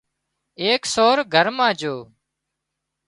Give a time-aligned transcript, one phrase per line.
[0.61, 1.95] ايڪ سور گھر مان جھو